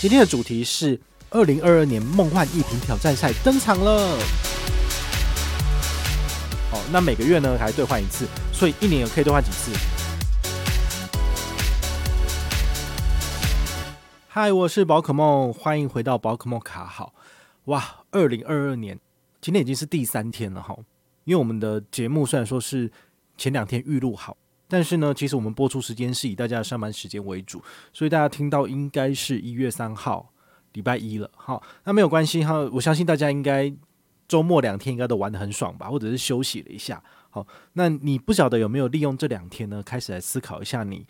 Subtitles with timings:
[0.00, 0.98] 今天的主题是
[1.28, 4.16] 二零二二年梦幻一品挑战赛登场了。
[6.72, 9.70] 哦，那每个月呢还兑换一次，所以一年也可以兑换几次。
[14.26, 17.12] 嗨，我是宝可梦，欢迎回到宝可梦卡好。
[17.64, 18.98] 哇，二零二二年
[19.42, 20.74] 今天已经是第三天了哈。
[21.24, 22.90] 因为我们的节目虽然说是
[23.36, 24.34] 前两天预录好，
[24.70, 27.60] 但是呢，其实我们播出时间是以大家的上班时间为主，
[27.92, 30.32] 所以大家听到应该是一月三号
[30.72, 31.28] 礼拜一了。
[31.34, 33.70] 好，那没有关系哈，我相信大家应该。
[34.30, 37.02] 周末两天应该都玩得很爽吧，或者是休息了一下。
[37.30, 41.04] 好，那你不晓得有没有利用这两天呢，开始来思考一下你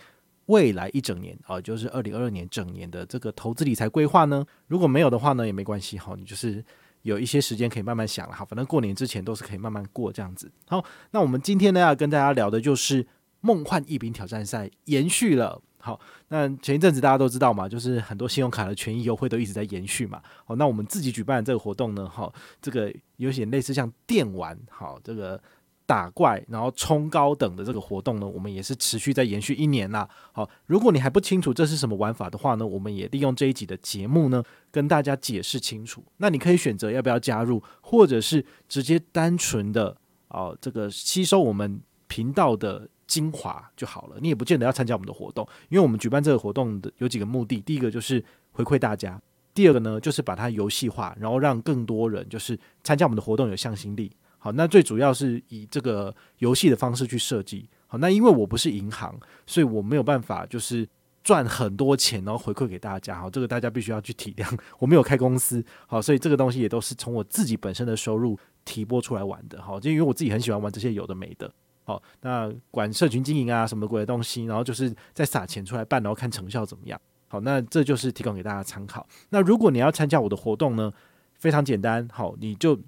[0.46, 4.42] 未来一整年啊，就是二零二二年整年的这个投资理财规划呢？
[4.68, 6.64] 如果没有的话呢，也没关系哈，你就是
[7.02, 8.34] 有一些时间可以慢慢想了。
[8.34, 10.50] 好，反正过年之前都是可以慢慢过这样子。
[10.66, 13.06] 好，那我们今天呢要跟大家聊的就是
[13.40, 15.60] 梦幻一饼挑战赛延续了。
[15.82, 20.20] 好，那前一阵子大家都知道嘛，就是很多信用卡的权益优惠都一直在延续嘛。
[20.44, 22.30] 好，那我们自己举办这个活动呢，哈，
[22.60, 25.42] 这个有点类似像电玩，好，这个
[25.86, 30.06] 打怪然后冲高等的这个活动呢，我们也是持续在延续一年啦。
[30.32, 36.04] 好，如果你还不清楚这是什么玩法的话呢，我们也利用这一集的节目呢，跟大家解释清楚。
[36.18, 39.96] 那你可以选择要不要加入，或者是直接单纯的
[40.28, 42.86] 哦，这个吸收我们频道的。
[43.10, 47.60] 精华就好了，你也不见得要参加我们的活动，因为我们举办这个活动的有几个目的。
[47.62, 49.20] 第一个就是回馈大家，
[49.52, 54.12] 第二个呢就是把它游戏化，然后让更多人就是参加我们的活动有向心力。
[54.38, 57.68] 好，那最主要是以这个游戏的方式去设计。
[57.88, 60.88] 好，那因为我不是银行，所以我没有办法就是
[61.24, 63.20] 赚很多钱然后回馈给大家。
[63.20, 64.58] 好，这个大家必须要去体谅。
[64.78, 69.60] 我没有开公司，好，所以这个东西也都是从我自己本身的收入提拨出来玩的。
[69.60, 71.52] 好，就因为我自己很喜欢玩这些有的没的。
[71.90, 77.00] 好，那管社群经营啊，什么鬼的东西，然后就是再撒钱出来办，然后看成效怎么样。
[77.26, 79.04] 好，那这就是提供给大家参考。
[79.30, 80.92] 那如果你要参加我的活动呢，
[81.34, 82.78] 非常简单，好，你就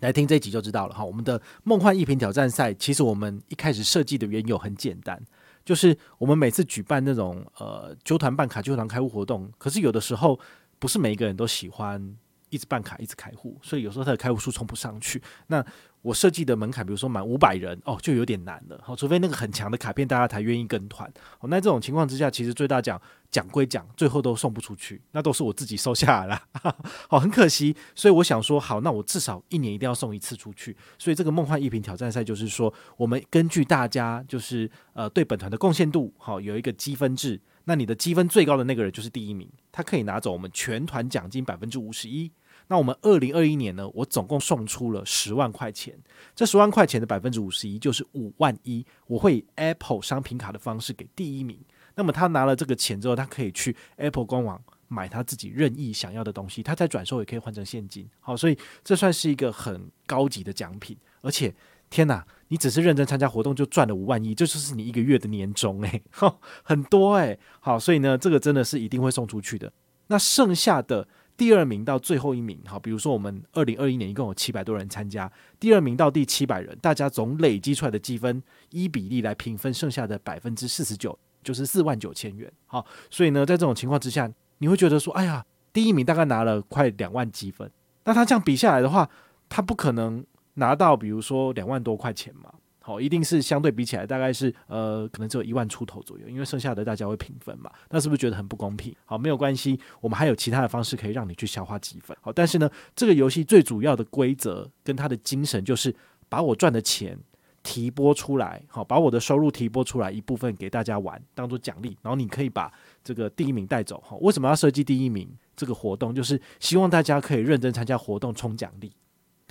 [0.00, 0.94] 来听这一集就知道了。
[0.94, 5.18] 哈，我们的梦幻一品挑战赛，其实我们一开始设计的缘由很简单，
[5.64, 10.38] 就是我们每次举办那种呃揪团办卡、揪团开户活动，可是有的时候
[10.78, 12.14] 不是每一个人都喜欢
[12.50, 15.22] 一直办卡、一直开户，所以有时候他的开户数冲不上去。
[15.46, 15.64] 那
[16.02, 18.80] 我设计的门槛，比如说满五百人哦，就有点难了。
[18.82, 21.10] 好，除非那个很强的卡片，大家才愿意跟团。
[21.40, 23.00] 哦，那这种情况之下，其实最大奖
[23.30, 26.42] 讲归讲，最后都送不出去，那都是我自己收下来了。
[27.08, 27.76] 好，很可惜。
[27.94, 30.76] 所以我想说，好，那我至少一年一定要送一次出去。
[30.98, 37.40] 所以这个梦幻一品挑战赛就是说，我们根据大家就是呃对本团的贡献度，好，有一个积分制。
[37.64, 42.32] 那你的积分最高的那个人就是第一名，他可以拿走我们全团奖金百分之五十一。
[42.70, 45.98] 那我们二零二一年呢，我总共送出了十万块钱，
[46.36, 51.58] 这十万块钱的百分之五十一就是五万一，我会以 Apple 商品卡的方式给第一名。
[51.96, 58.08] 那么他拿了这个钱之后，他可以去 Apple 官网买他自己任意想要的东西，他再转售也可以换成现金。
[58.20, 60.96] 好，所以这算是一个很高级的奖品。
[61.22, 61.52] 而且，
[61.90, 66.00] 天哪，你只是认真参加活动就赚了五万一，这就是你一个月的年终诶，
[66.62, 67.36] 很多诶。
[67.58, 69.72] 好，所以呢，这个真的是一定会送出去的。
[70.06, 71.08] 那剩下的。
[71.40, 78.42] 第二名到最后一名，好，比如说我们二零二一年一共有七百多人参加，第二名到第七百人，大家总累积出来的积分
[78.72, 85.42] 依比例来平分，剩下的百分之四十九就是四万九千元，好，所以呢，在这种情况之下，你会觉得说，哎呀，
[85.72, 87.70] 第一名大概拿了快两万积分，
[88.04, 89.08] 那他这样比下来的话，
[89.48, 90.22] 他不可能
[90.56, 92.52] 拿到比如说两万多块钱嘛。
[92.90, 98.92] 好，一定是相对比起来，大概是呃，可能只有一万出头左右，因为剩下的大家会平分嘛，那是不是觉得很不公平？
[99.04, 102.16] 好，没有关系，我们还有其他的方式可以让你去消化积分。
[102.20, 105.94] 好，但是呢，这个游戏最主要的规则跟它的精神就是
[106.28, 107.16] 把我赚的钱
[107.62, 112.72] 提拨出来，好，把我的收入提拨出来一部分给大家玩，当做奖励，然后你可以把
[113.04, 114.02] 这个第一名带走。
[114.04, 116.12] 好，为什么要设计第一名这个活动？
[116.12, 118.90] 就是希望大家可以认真参加活动，冲奖励。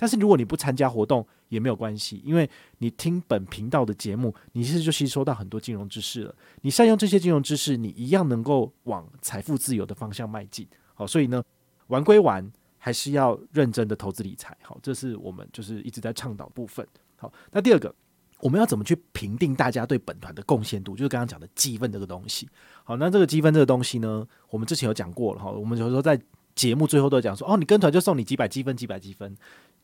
[0.00, 2.48] 但是如果你不参加活动也没有关系，因为
[2.78, 6.34] 你听本频道的节目，你其实就吸收到很多金融知识了。
[6.62, 10.66] 你善用这些金融知识，你一样能够往财富自由的方向迈进。
[10.94, 11.44] 好，所以呢，
[11.88, 14.56] 玩归玩，还是要认真的投资理财。
[14.62, 16.86] 好，这是我们就是一直在倡导部分。
[17.16, 17.94] 好，那第二个，
[18.40, 20.96] 我们要怎么去评定大家对本团的贡献度？
[20.96, 22.48] 就是刚刚讲的积分这个东西。
[22.84, 25.50] 好，那这个积分这个东西呢，我们之前有讲过了哈。
[25.50, 26.18] 我们有时候在
[26.54, 29.34] 节目最后都讲说，哦，你跟团就送你几百积分，几百积分，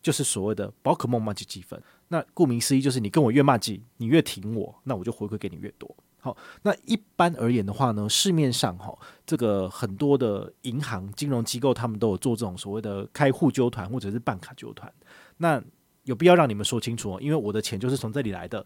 [0.06, 1.82] 就是所谓的宝可梦麻吉积分。
[2.06, 5.97] 那顾名思义，就是你跟我越麻吉，你越挺我，那我就回馈给你越多。
[6.20, 14.93] 好，那一般而言的话呢，市面上哈，这个很多的银行、金融机构，他们都有做这种所谓的开户纠团或者是办卡纠团。
[15.38, 15.61] 那
[16.05, 18.64] 有必要让你们说清楚哦，因为我的钱就是从这里来的。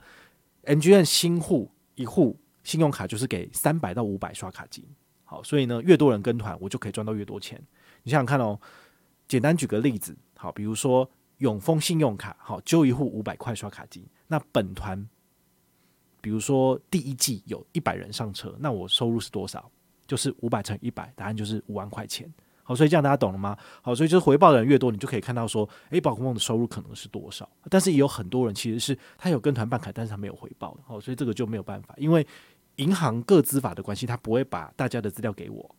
[0.64, 4.84] NGN 新户一户信用卡就是给三百到五百刷卡金，
[5.24, 7.58] 好，所以呢，越多人跟团，我就可以赚到越多钱。
[8.02, 8.60] 你想想看哦，
[9.26, 11.10] 简单举个例子，好，比如说
[11.40, 15.06] 永丰信用卡，好，揪一户五百块刷卡金，那本团，
[16.20, 19.70] 比如说第一季有一百人上车，那我收入是多少？
[20.06, 22.32] 就是五百乘一百，答案就是五万块钱。
[22.62, 23.56] 好，所以这样大家懂了吗？
[23.80, 27.48] 好，所以就是回报的人越多，你就可以看到说，诶，宝可梦的收入可能是多少。
[27.68, 30.80] 但是也有很多人其实是他有跟团办卡，但是他没有回报的。
[30.86, 32.26] 好，所以这个就没有办法，因为
[32.76, 35.74] 银行各资法的关系，他不会把大家的资料给我，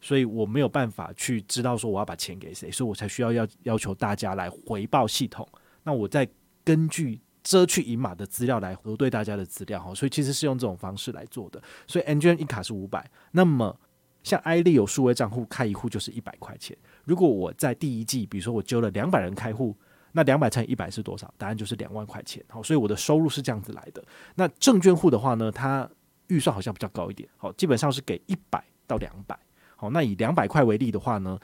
[0.00, 5.48] 所以我没有办法去知道说我要把钱给谁，所以我才需要要要求大家来回报系统。
[5.82, 6.28] 那我再
[6.64, 9.80] 根据遮去银码的资料来核对大家的资料。
[9.80, 11.62] 哈，所以其实是用这种方式来做的。
[11.86, 13.78] 所以 MGM 一卡是五百，那么。
[14.22, 16.76] 像艾利有数位账户开一户就是一百块钱。
[17.04, 19.72] 如果我在第一季，比如说我揪了两百人开户，
[20.10, 21.32] 那两百乘以一百是多少？
[21.38, 22.44] 答案就是两万块钱。
[22.48, 24.04] 好，所以我的收入是这样子来的。
[24.34, 25.88] 那证券户的话呢，它
[26.26, 27.28] 预算好像比较高一点。
[27.36, 29.38] 好，基本上是给一百到两百。
[29.76, 31.38] 好，那以两百块为例的话呢，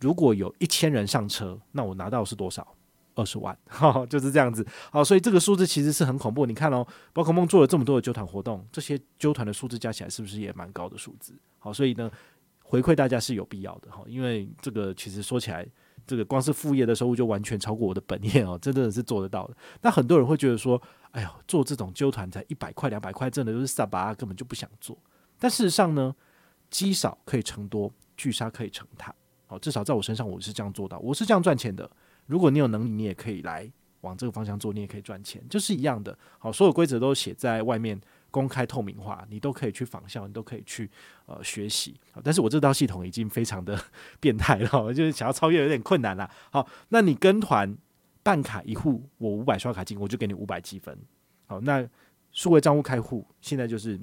[0.00, 2.66] 如果有一千人上车，那我拿到是多少？
[3.14, 4.64] 二十万， 哈，就是这样子。
[4.92, 6.46] 好，所以这个数字其实是很恐怖。
[6.46, 11.32] 你看哦，宝可梦做了这么多的揪团活动，这些揪团的数字加起来是不是也蛮高的数字？
[11.58, 12.08] 好，所以呢，
[12.62, 14.04] 回馈大家是有必要的哈。
[14.06, 15.66] 因为这个其实说起来，
[16.06, 19.56] 这个光是副业的收入就完全超过我的本业哦，真的是做得到的。
[19.82, 20.80] 那很多人会觉得说，
[21.10, 24.96] 哎呦，做这种揪团才一百块、两百块，真的就是傻巴，根本就不想做。
[25.40, 26.14] 但事实上呢，
[26.70, 29.14] 积少可以成多，聚沙可以成塔。
[29.46, 31.90] 好，至少在我身上，我是这样做到，我是这样赚钱的。
[32.26, 33.70] 如果你有能力，你也可以来
[34.02, 36.16] 往这个方向做，你也可以赚钱，就是一样的。
[36.38, 37.98] 好，所有规则都写在外面，
[38.30, 40.90] 公开透明化，你都可以去仿效，你都可以去
[41.24, 41.98] 呃学习。
[42.12, 43.82] 好，但是我这套系统已经非常的
[44.20, 46.30] 变态了，就是想要超越有点困难了。
[46.50, 47.74] 好，那你跟团
[48.22, 50.96] 办卡一户，我五百刷卡金，我就给你五百积分。
[51.46, 51.88] 好，那
[52.30, 53.98] 数位账户开户现在就是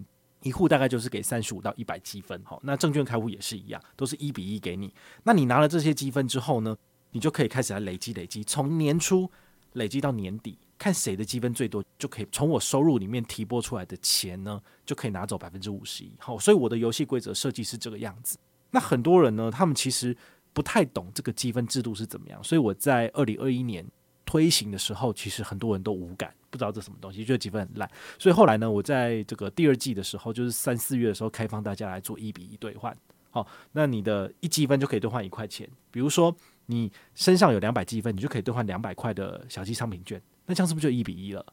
[0.46, 2.40] 一户大概就是给三十五到一百积分。
[2.46, 4.94] 好，那证券开户也是一样，都是一比一给你。
[5.24, 6.78] 那你拿了这些积分之后呢？
[7.12, 9.32] 你就可以开始来累积，累积从年初
[9.74, 16.12] 累积到年底，看谁的积分最多，就可以从我收入里面提拨出来的钱呢，就可以拿走百分之五十一。
[16.20, 18.38] 好，所以我的游戏规则设计是这个样子。
[18.70, 20.16] 那很多人呢，他们其实
[20.54, 23.86] 不太懂这个积分制度是怎么样，所以我在二零二一年
[24.26, 27.90] 推行的时候，其实很多人都无感，不知道这什么东西，觉得积分很烂。
[28.18, 32.96] 所以后来呢，我在这个第二季的时候，就是三四月的时候，开放大家来做一比一兑换。
[33.30, 36.36] 好，那你的一积分就可以兑换一块钱，比如说。
[36.68, 41.46] 你身上有两百积分，你就可以兑换两百块的小鸡商品券，那这样是不是就一比一了？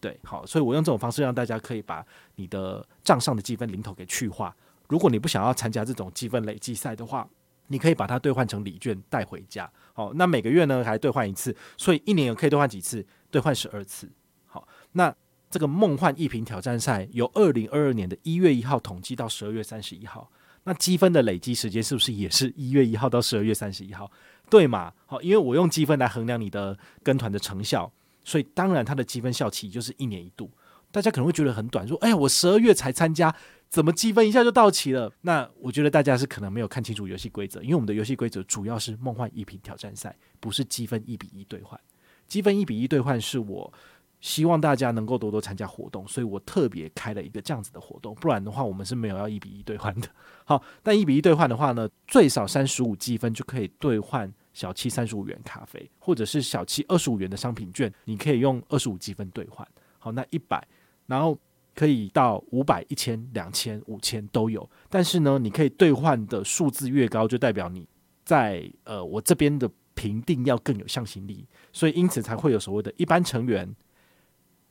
[0.00, 2.04] 对，好，所以我用这种方式让大家可以把
[2.34, 4.52] 你的账上的积分零头给去化。
[4.88, 7.24] 如果你不想要参加这种积分累计赛的话，
[7.68, 9.70] 你可以把它兑换成礼券带回家。
[9.98, 13.04] 好，那每个月呢还兑换一次，所以一年可以兑换几次？
[13.32, 14.08] 兑换十二次。
[14.46, 15.12] 好，那
[15.50, 20.30] 这个梦幻一品挑战赛由二零二二年的一月一号统计到十二月三十一号，
[20.62, 24.08] 那积分的累积时间是不是也是一月一号到十二月三十一号？
[24.48, 24.92] 对嘛？
[25.04, 30.48] 好，因为我用积分来衡量你的跟团的成效，所以当然它的积分效期就是一年一度。
[30.92, 33.34] 大家可能会觉得很短，说：“哎呀，我十二月才参加，
[33.68, 41.78] 怎么积分一下就到齐了？”那我觉得大家是可能没有看清楚游戏规则，因为我们的游戏规则主要是梦幻一品挑战赛，不是积分一比一兑换。
[42.26, 43.72] 积分一比一兑换是我。
[44.20, 50.08] 希望大家能够多多参加活动，所以我特别开了一个这样子的活动，不然的话我们是没有要一比一兑换的。
[50.44, 59.64] 好，但一比一兑换的话呢，最少三十五积分就可以兑换小七三十五元咖啡，或者是小七二十五元的商品券，你可以用二十五积分兑换。
[60.00, 60.66] 好，那一百，
[61.06, 61.38] 然后
[61.78, 64.68] 可以到五百、一千、两千、五千都有。
[64.88, 67.86] 但是呢，你可以兑换的数字越高，就代表你
[68.24, 73.72] 在呃我这边的评定要更有向心力，所以因此才会有所谓的一般成员。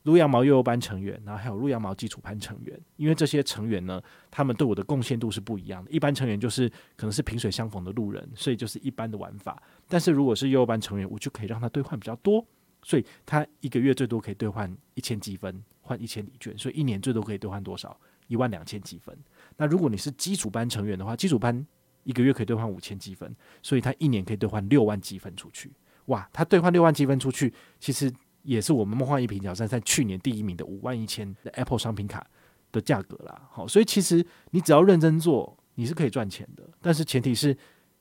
[0.04, 4.00] 撸羊毛幼幼班成员，然后还有撸羊毛基础班成员，因为这些成员呢，
[4.30, 5.90] 他们对我的贡献度是不一样的。
[5.90, 9.62] 一般成员就是可能是萍水相逢的路人，所以就是一般的玩法。
[9.86, 12.42] 但是如果是幼幼班成员，我就可以让他兑换比较多，
[12.82, 17.98] 所以他一个月最多可以兑换一千积分，换一千礼券，所以一年最多可以兑换多少？
[18.26, 19.16] 一万两千积分。
[19.56, 21.66] 那如果你是基础班成员的话，基础班
[22.04, 25.72] 一个月可以兑换五千积分，所以他一年可以兑换六万积分出去。
[26.06, 28.12] 哇，他兑换六万积分出去，其实。
[28.44, 32.26] 也是我们梦幻一品挑战赛去年第一名的五万一千的 Apple 商品卡
[32.72, 33.42] 的价格啦。
[33.50, 36.66] 好，所以其实你只要认真做，你是可以赚钱的。
[36.80, 37.54] 但是前提是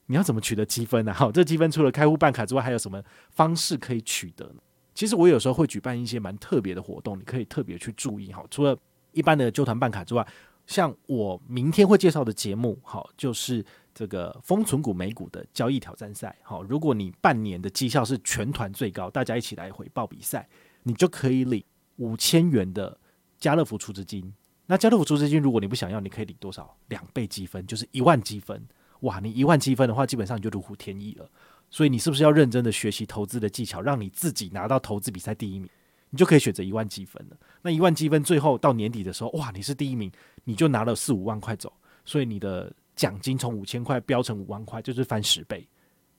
[0.06, 1.13] 你要怎么取得积分呢？
[1.13, 4.62] 好，这积分除了开户办卡之外，还有什么方式可以取得呢？
[4.97, 8.31] 其实我有时候会举办一些蛮特别的活动，你可以特别去注意。
[8.31, 8.75] 好，除了
[9.11, 10.27] 一般的揪团办卡之外，
[10.65, 13.63] 像我明天会介绍的节目，好，就是
[13.93, 16.35] 这个封存股美股的交易挑战赛。
[16.41, 20.49] 好，如果你半年的绩效是全团最高，大家一起来回报比赛，
[20.81, 21.63] 你就可以领
[21.97, 22.99] 五千元的
[23.37, 24.33] 家乐福出资金。
[24.65, 26.75] 那家乐福出资金，如果你不想要，你可以领多少？
[26.87, 28.67] 两倍积分，就是一万积分。
[29.01, 31.29] 哇，你一万积分的话，基本上你就如虎添翼了。
[31.69, 35.69] 所以你是不是要认真的学习投资的技巧，让你自己拿到投资比赛第一名？
[36.09, 37.38] 你就可以选择一万积分了。
[37.62, 40.09] 那一万积分最后到年底的时候，哇，你是第一名，
[40.45, 41.71] 你就拿了四五万块走。
[42.05, 45.67] 所以你的奖金从五千块飙成五万块，就是翻十倍。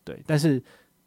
[0.04, 0.62] 对，但是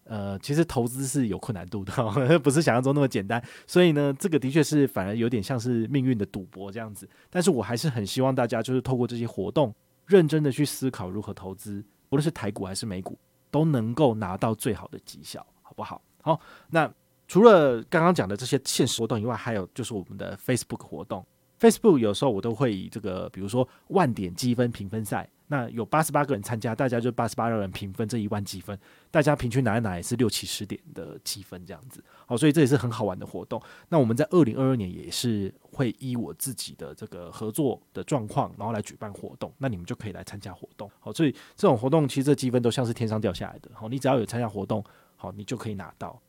[0.06, 3.42] 呃，其实投资是有困难度的，呵呵，不是想象中那么简单。
[3.68, 7.08] 所以呢，这个的确是反而有点像是命运的赌博这样子。
[7.30, 9.74] 但是我还是很希望大家就是透过这些活动，
[10.08, 13.16] 认真的去思考如何投资，无论是台股还是美股，
[13.52, 16.02] 都能够拿到最好的绩效，好不好？
[16.24, 16.40] 好，
[16.70, 16.92] 那。
[17.28, 21.26] 除了刚刚讲的这些现实活动以外，还有就是我们的 Facebook 活动。
[21.62, 28.76] Facebook 有时候我都会以这个，比如说万点积分评分赛，那有八十八个人参加，大家就八十八个人评分这一万积分，
[29.12, 32.04] 大家平均拿一拿也是六七十点的积分这样子。
[32.26, 33.62] 好，所以这也是很好玩的活动。
[33.90, 39.54] 那我们在二零二二年也是会依我自己的这个合作的状况，然后来举办活动。
[39.60, 40.90] 那你们就可以来参加活动。
[41.00, 43.70] 好，所以这种活动其实这积分都像是天上掉下来的。
[43.76, 44.84] 好，你只要有参加活动，
[45.16, 46.20] 好，你就可以拿到。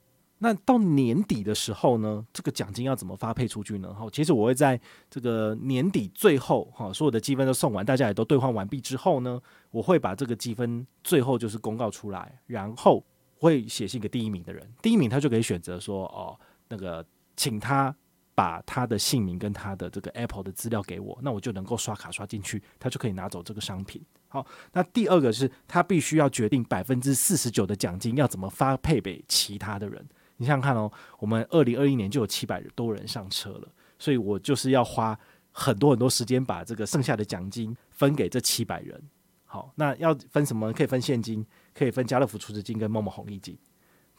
[0.42, 3.94] 那到年底的时候呢，这个奖金要怎么发配出去呢？
[3.94, 13.04] 哈，其实我会在这个年底最后，哈，所有的积分都送完，大家也都兑换完毕之后呢，我会把这个积分最后就是公告出来，然后
[13.38, 16.36] 会写信给第一名的人，第一名他就可以选择说，哦，
[16.68, 17.06] 那个
[17.36, 17.94] 请他
[18.34, 24.04] 把他的姓名跟他的这个 Apple 的资料给我，那我就能够刷卡刷进去，他就可以拿走这个商品。
[24.26, 30.04] 好，那第二个是他必须要决定百分之四十九的奖金要怎么发配给其他的人。
[30.42, 35.16] 你想想看哦，我们二零二一年就有七百多人上车了，所以我就是要花
[35.52, 39.00] 很多很多时间把这个剩下的奖金分给这七百人。
[39.44, 40.72] 好，那要分什么？
[40.72, 43.56] 可以分现金，可以分家乐福储值金跟某某红利金。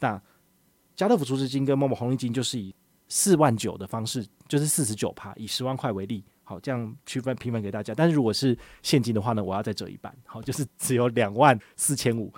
[0.00, 0.18] 那
[0.96, 2.74] 家乐福储值金跟某某红利金就是以
[3.08, 7.92] 四万九的方式，就是四十九趴，以十万块为例，好，这样区分平分给大家。
[7.94, 12.32] 但是如果是现金的话呢，我要再折一半，好，就是只有两万四千五。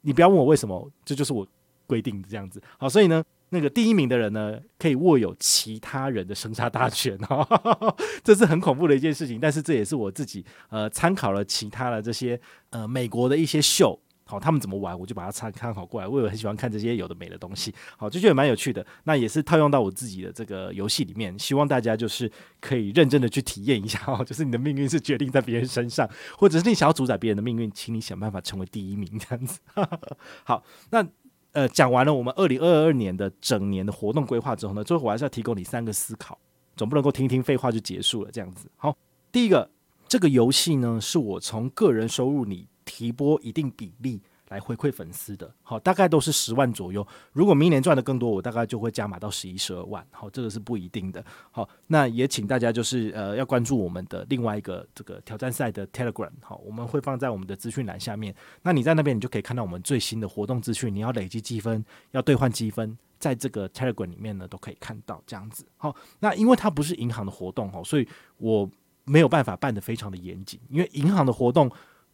[0.00, 1.46] 你不要问我为什么，这就是我。
[1.90, 7.44] 规定这样子，好，所以呢，那个第一名的人呢，可以握有其他人的生杀大权哦，
[8.22, 9.40] 这是很恐怖的一件事情。
[9.40, 16.06] 但是这也是我自己呃参考了其他的这些呃美国的一些秀，好，他们怎么玩，我就把它参参考过来。
[16.06, 18.86] 我也很喜欢看这些有的没的东西，好，就觉得蛮有趣的。
[19.02, 22.30] 那也是套用到我自己的这个游戏里面，希望大家就是
[22.60, 29.58] 可以认真的去体验一下 哦，就是你的命运是决定在别人身上，或者是你想要主宰别人的命运，请你想办法成为第一名这样子。
[30.46, 31.04] 好，那。
[31.52, 36.38] 呃，讲完了我们二零二二年的整年的活动规划之后呢，最后我还是要提供你三个思考，
[36.76, 38.70] 总不能够听听废话就结束了这样子。
[38.76, 38.96] 好，
[39.32, 39.68] 第一个，
[40.06, 44.20] 这个游戏呢，是我从个人收入里提拨一定比例。
[44.50, 47.06] 来回馈粉丝的，好，大概都是十万左右。
[47.32, 50.04] 如果明年赚的更多，我大概就会加码到十一、十二万。
[50.10, 51.24] 好，这个是不一定的。
[51.52, 56.32] 好，那也请大家就是呃要关注我们的另外一个这个挑战赛的 Telegram。
[56.42, 58.34] 好，我们会放在我们的资讯栏下面。
[58.60, 60.92] 那你在那边，你就可以看到我们最新的活动资讯。
[60.92, 65.64] 你要累积积分，要兑换积分，在这个 Telegram 里面呢，都可以看到这样子。
[65.76, 68.68] 好，那因为它不是银行的活动哦，所以我
[69.04, 71.70] 没有办法办得非常的严谨，因为银行的活动。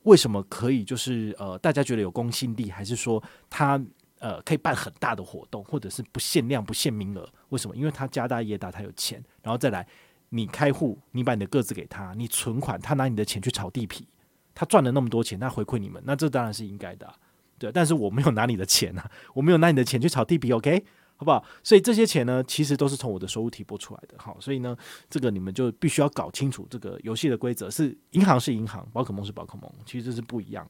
[0.06, 0.84] 为什么可以？
[0.84, 3.80] 就是呃，大家觉得有公信力，还是说他
[4.20, 7.28] 呃可以办很大的活动，或者是不限量、不限名额？
[7.48, 7.76] 为什么？
[7.76, 9.86] 因为他家大业大，他有钱，然后再来
[10.28, 14.06] 你开户，你把你的个子给他，你存款，他拿你的钱去炒地皮，
[14.54, 17.12] 他赚了那么多钱，他回馈你们，那这当然是应该的，
[17.58, 17.72] 对。
[17.72, 20.84] 但是我没有拿你的钱啊，我没有拿你的钱去炒地皮，OK？
[21.16, 21.42] 好不好？
[21.62, 24.14] 所以这些钱呢，其实都是从我的收入提拨出来的。
[24.18, 24.76] 好，所以呢，
[25.08, 30.68] 这个你们就必须要搞清楚这个游戏的规则：是银行是银行，宝可梦是宝可梦，其实这是不一样。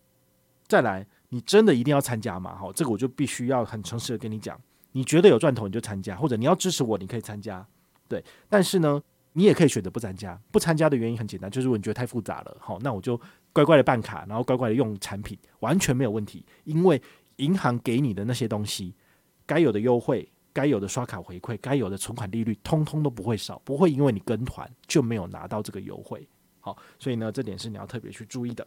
[0.68, 2.56] 再来，你真的一定要参加吗？
[2.56, 4.60] 好，这个我就必须要很诚实的跟你讲，
[4.92, 7.66] 你觉得有赚头你就参加，或者你要支持我，你可以参加。
[8.08, 10.40] 对，但是呢，你也可以选择不参加。
[10.50, 12.56] 不参加的原因很简单，就是如果你觉得太复杂了。
[12.60, 13.20] 好，那我就
[13.52, 16.44] 乖乖的办卡，然后乖乖的用产品，完全没有问题。
[16.64, 17.00] 因为
[17.36, 18.94] 银行给你的那些东西，
[19.44, 20.28] 该有的优惠。
[20.56, 26.26] 该有的刷卡回馈，该有的存款利率，通通都不会少，不会因为你跟团就没有拿到这个优惠。
[26.60, 28.66] 好，所以呢，这点是你要特别去注意的。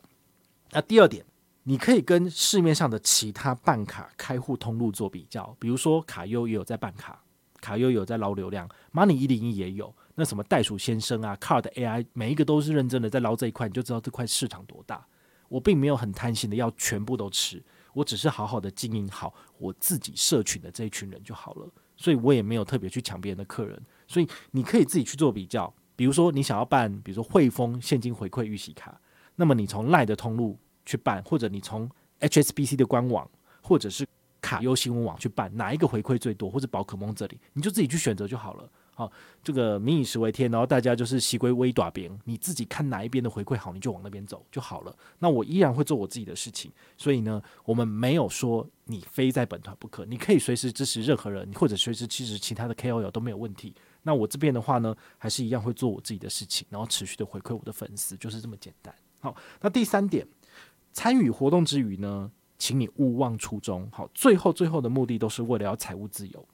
[0.70, 1.26] 那第二点，
[1.64, 7.24] 你可以跟市面上的其他办卡开户通路做比较，比如说卡优也有在办卡，
[7.60, 15.04] 卡优有在捞流量，Money 一零一也有，那什么袋鼠先生啊，Card AI 每一个都是认真的在捞这一块，你就知道这块市场多大。
[15.48, 17.60] 我并没有很贪心的要全部都吃，
[18.00, 21.70] 我只是好好的经营好我自己社群的这一群人就好了。
[21.98, 23.78] 所以我也没有特别去抢别人的客人，
[24.08, 25.72] 所以你可以自己去做比较。
[25.98, 28.98] 比如说你想要办，比如说汇丰现金回馈预习卡，
[29.36, 31.90] 那么你从 LINE 的通路去办，或者你从
[32.22, 33.30] HSBC 的官网，
[33.62, 34.08] 或者是
[34.40, 38.70] 卡优新闻网去办，哪一个回馈最多，或者宝可梦这里，你就自己去选择就好了。
[39.00, 39.10] 好，
[39.42, 44.94] 这个民以食为天，然后大家就是习归微短边，你自己看哪一边的回馈好，你就往那边走就好了。
[45.20, 53.74] 那我依然会做我自己的事情，所以呢，我们没有说你非在本团不可，你可以随时支持任何人，或者随时支持其他的 KOL 都没有问题。
[54.02, 58.94] 那我这边的话呢，还是一样会做我自己的事情，然后持续的回馈我的粉丝，就是这么简单。
[59.22, 60.28] 好，那第三点，
[60.92, 63.90] 参与活动之余呢，请你勿忘初衷。
[63.94, 66.46] 好，最后最后的目的都是为了要财务自由。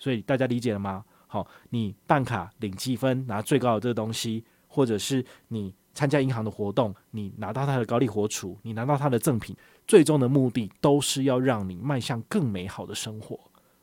[0.00, 1.04] 所以大家理解了吗？
[1.28, 13.38] 好，你办卡领积分拿最高的这个东西，或者是你参加银行的活动，你拿到它的高利活储，你拿到它的赠品，最终的目的都是要让你迈向更美好的生活，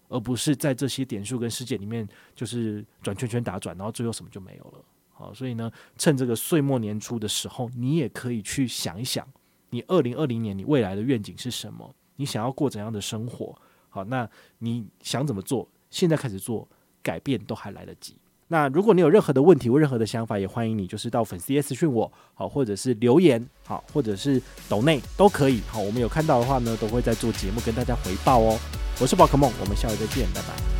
[0.10, 2.06] 而不是在这些点数跟世界里面
[2.36, 4.84] 就是转圈圈打转，然后最后什么就没有了。
[5.14, 9.26] 好，所以呢，趁这个岁末年初的时候，你也可以去想一想，
[9.70, 11.96] 你二零二零年你未来的愿景是什么？
[12.18, 13.58] 你想要过怎样的生活？
[13.90, 15.68] 好，那你想怎么做？
[15.90, 16.68] 现在开始做，
[17.02, 18.16] 改变都还来得及。
[18.50, 25.62] 那如果你有任何的问题或任何的想法，也欢迎你就是到粉丝私讯我，好，或者是留言，好，或者是抖内都可以。
[25.68, 28.58] 好，我们有看到的话呢，都会在做节目跟大家回报哦。
[29.02, 30.77] 我是宝可梦，我们下回再见，拜拜。